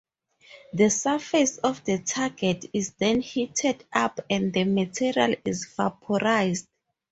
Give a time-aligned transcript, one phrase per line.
[0.73, 6.65] The surface of the target is then heated up and the material is vaporized.